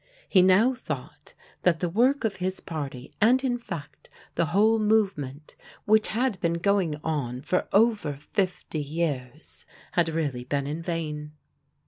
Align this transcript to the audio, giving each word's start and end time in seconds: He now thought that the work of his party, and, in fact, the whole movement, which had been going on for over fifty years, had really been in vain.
He 0.27 0.41
now 0.41 0.73
thought 0.73 1.35
that 1.61 1.79
the 1.79 1.87
work 1.87 2.23
of 2.23 2.37
his 2.37 2.59
party, 2.59 3.11
and, 3.21 3.43
in 3.43 3.59
fact, 3.59 4.09
the 4.33 4.47
whole 4.47 4.79
movement, 4.79 5.53
which 5.85 6.07
had 6.07 6.41
been 6.41 6.53
going 6.55 6.99
on 7.03 7.43
for 7.43 7.67
over 7.71 8.13
fifty 8.17 8.81
years, 8.81 9.63
had 9.91 10.09
really 10.09 10.43
been 10.43 10.65
in 10.65 10.81
vain. 10.81 11.33